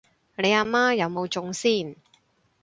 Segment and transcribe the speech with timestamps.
[0.03, 0.05] 你阿
[0.65, 1.95] 媽有冇中先？